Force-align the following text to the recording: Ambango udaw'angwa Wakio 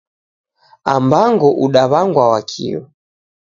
Ambango 0.93 1.47
udaw'angwa 1.65 2.23
Wakio 2.31 2.79